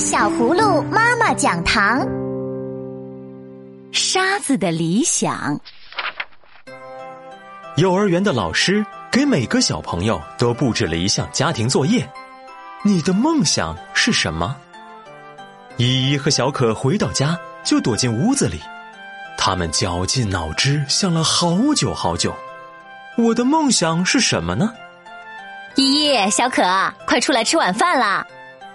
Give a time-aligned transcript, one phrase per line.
[0.00, 2.00] 小葫芦妈妈讲堂：
[3.92, 5.60] 沙子的理想。
[7.76, 8.82] 幼儿园的老师
[9.12, 12.10] 给每个小朋友都布置了一项家庭作业。
[12.82, 14.56] 你的梦想是什么？
[15.76, 18.58] 依依和小可回到家就躲进屋子里，
[19.36, 22.34] 他们绞尽脑汁想了好久好久。
[23.18, 24.72] 我的梦想是什么呢？
[25.74, 26.62] 依依、小可，
[27.06, 28.26] 快出来吃晚饭啦！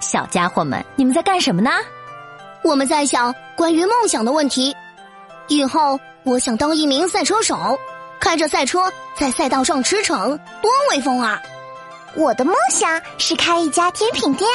[0.00, 1.70] 小家伙们，你们在干什么呢？
[2.62, 4.74] 我们在想关于梦想的问题。
[5.48, 7.78] 以后我想当一名赛车手，
[8.20, 11.40] 开着赛车在赛道上驰骋，多威风啊！
[12.14, 14.48] 我的梦想是开一家甜品店，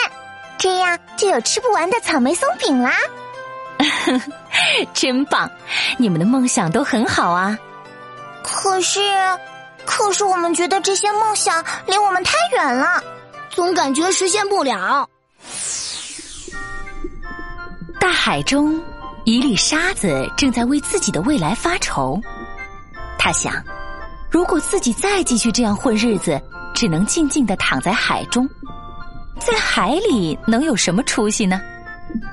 [0.57, 2.93] 这样就有吃不完的草莓松饼啦！
[4.93, 5.49] 真棒，
[5.97, 7.57] 你们的梦想都很好啊。
[8.43, 8.99] 可是，
[9.85, 13.03] 可是我们觉得这些梦想离我们太远了，
[13.49, 15.09] 总感觉实现不了。
[18.05, 18.79] 大海中，
[19.23, 22.21] 一粒沙子正在为自己的未来发愁。
[23.17, 23.51] 他想，
[24.29, 26.39] 如果自己再继续这样混日子，
[26.71, 28.47] 只能静静的躺在海中，
[29.39, 31.59] 在海里能有什么出息呢？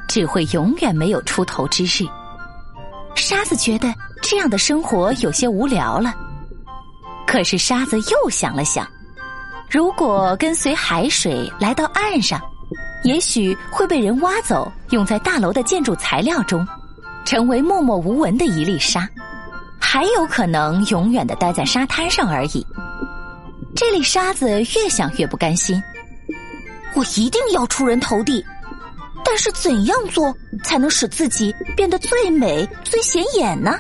[0.07, 2.07] 只会永远没有出头之日。
[3.15, 6.15] 沙子觉得这样的生活有些无聊了。
[7.27, 8.87] 可是沙子又想了想，
[9.71, 12.39] 如果跟随海水来到岸上，
[13.05, 16.67] 也许会被人挖走，用在大楼的建筑材料中，
[17.25, 19.01] 成为默默无闻的一粒沙；
[19.81, 22.65] 还有可能永远的待在沙滩上而已。
[23.75, 25.83] 这粒沙子越想越不甘心，
[26.95, 28.45] 我一定要出人头地。
[29.25, 33.79] 但是怎样做才能使自己变得最美、最显眼呢？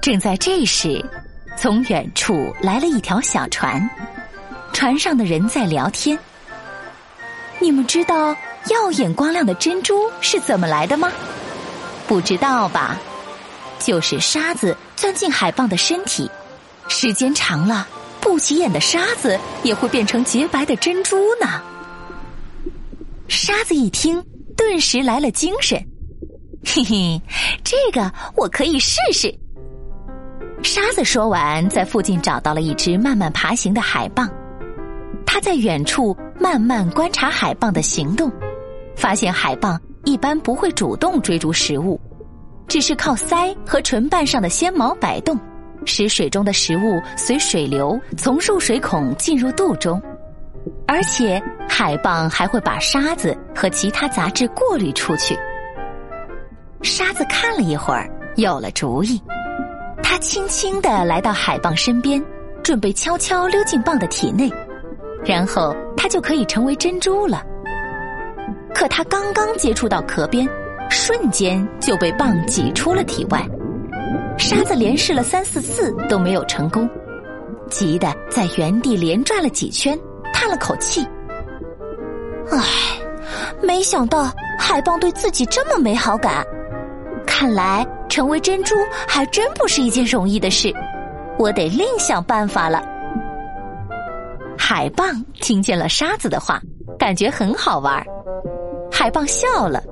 [0.00, 1.04] 正在这时，
[1.56, 3.88] 从远处来了一条小船，
[4.72, 6.18] 船上的人在聊天。
[7.60, 8.36] 你们知道
[8.70, 11.10] 耀眼光亮的珍珠是怎么来的吗？
[12.06, 12.96] 不知道吧？
[13.78, 16.30] 就是沙子钻进海蚌的身体，
[16.88, 17.86] 时间长了。
[18.20, 21.62] 不起眼的沙子也会变成洁白的珍珠呢。
[23.28, 24.22] 沙子一听，
[24.56, 25.78] 顿时来了精神。
[26.64, 27.22] 嘿嘿，
[27.62, 29.32] 这个我可以试试。
[30.62, 34.28] 沙子说完，在附近找到了一只慢慢爬行的海蚌。
[35.24, 38.30] 它在远处慢慢观察海蚌的行动，
[38.96, 42.00] 发现海蚌一般不会主动追逐食物，
[42.66, 45.38] 只是靠鳃和唇瓣上的纤毛摆动。
[45.84, 50.02] 使水中的食物随水流从入水孔进入肚中，
[50.86, 55.38] 而且海蚌还会把沙子和其他杂质过滤出去。
[56.82, 59.22] 沙子看了一会儿，有了主意，
[60.02, 62.22] 他轻轻的来到海蚌身边，
[62.62, 64.52] 准备悄悄溜进蚌的体内，
[65.24, 65.74] 然后
[66.08, 67.42] 就可以成为珍珠了。
[68.74, 70.48] 可他刚刚接触到壳边，
[70.88, 73.44] 瞬间就被蚌挤出了体外。
[74.38, 76.88] 沙子连试了三四次都没有成功，
[77.68, 79.98] 急得在原地连转了几圈，
[80.32, 81.04] 叹了口气
[82.52, 82.60] ：“唉，
[83.60, 86.44] 没想到海蚌对自己这么没好感，
[87.26, 88.76] 看来成为珍珠
[89.06, 90.72] 还真不是一件容易的事，
[91.36, 92.80] 我得另想办法了。”
[94.70, 96.60] 海蚌听见了沙子的话，
[96.98, 98.04] 感觉很好玩，
[98.92, 99.82] 海蚌笑了：“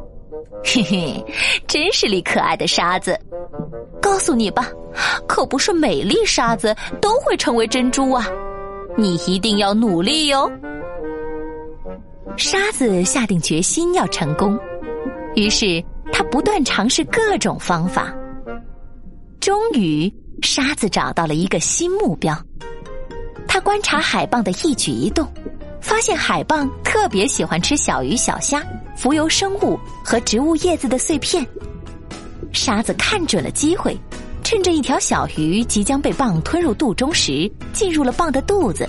[0.63, 1.25] 嘿嘿，
[1.67, 3.19] 真是粒可爱的沙子。”
[4.03, 4.69] 告诉你吧，
[5.27, 8.29] 可不是每粒沙子都会成为珍珠啊！
[8.99, 10.47] 你一定要努力哟。
[12.37, 14.59] 沙子下定决心要成功，
[15.37, 15.83] 于是
[16.13, 18.15] 他不断尝试各种方法。
[19.41, 22.39] 终于，沙子找到了一个新目标。
[23.49, 25.27] 他观察海蚌的一举一动，
[25.81, 28.63] 发现海蚌特别喜欢吃小鱼小虾、
[28.97, 31.47] 浮游生物和植物叶子的碎片。
[32.53, 33.99] 沙子看准了机会，
[34.43, 38.89] 趁着一条小鱼即将被蚌吞入肚中时，进入了蚌的肚子。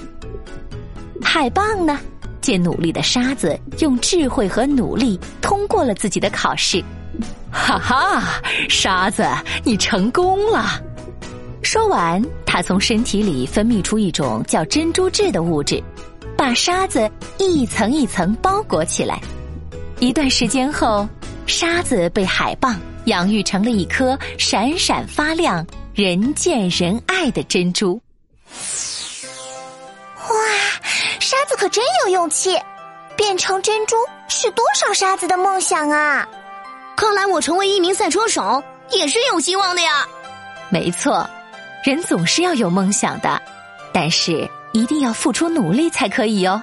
[1.22, 2.00] 海蚌呢，
[2.42, 6.84] 见努力的沙子用智慧和努力通过了自己的考试，
[7.52, 9.26] 哈哈，沙子，
[9.64, 10.82] 你成功了！
[11.62, 15.84] 说完，他从身体里分泌出一种叫珍珠质的物质，
[16.38, 19.20] 把沙子一层一层包裹起来。
[20.00, 21.08] 一段时间后，
[21.46, 22.76] 沙子被海蚌。
[23.08, 27.94] 养育成了一颗闪闪发亮、人见人爱的珍珠。
[30.28, 30.36] 哇，
[31.22, 32.60] 沙子可真有勇气！
[33.16, 33.96] 变成珍珠
[34.28, 36.28] 是多少沙子的梦想啊！
[36.98, 38.62] 看来我成为一名赛车手
[38.92, 40.06] 也是有希望的呀。
[40.70, 41.26] 没错，
[41.88, 43.42] 人总是要有梦想的，
[43.94, 46.62] 但是一定要付出努力才可以哦。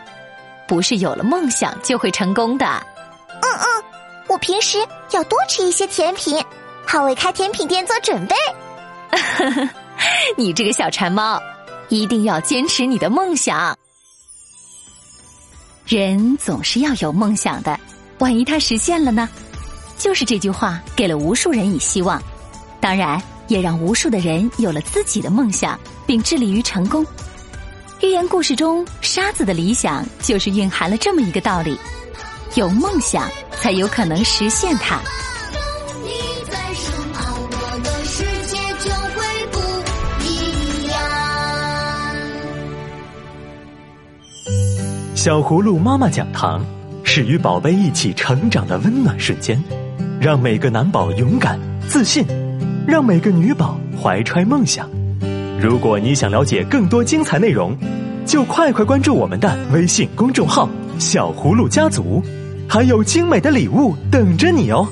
[0.69, 2.67] 不是有了梦想就会成功的。
[2.67, 3.85] 嗯嗯
[4.29, 4.77] 我平时
[5.13, 6.45] 要多吃一些甜品，
[6.85, 8.37] 好为开甜品店做准备。
[10.37, 11.41] 你这个小馋猫，
[11.89, 13.75] 一定要坚持你的梦想。
[15.87, 17.81] 人总是要有梦想的，
[18.19, 19.27] 万一他实现了呢？
[19.97, 22.23] 就是这句话给了无数人以希望，
[22.79, 23.19] 当然
[23.49, 27.05] 也让无数的人有了自己的梦想，并致力于成功。
[28.03, 31.79] 寓言故事中，沙子的理想就是蕴含了这么一个道理：
[32.55, 33.29] 有梦想
[33.61, 35.01] 才有可能实现它。
[45.15, 46.63] 小葫芦妈妈讲堂
[47.03, 49.63] 是与宝贝一起成长的温暖瞬间，
[50.21, 51.59] 让每个男宝勇敢
[51.89, 52.27] 自信，
[52.87, 54.89] 让每个女宝怀揣梦想。
[55.61, 57.77] 如果你想了解更多精彩内容，
[58.27, 62.23] 就快快关注我们的微信公众号“小葫芦家族”，
[62.69, 64.87] 还有精美的礼物等着你哦。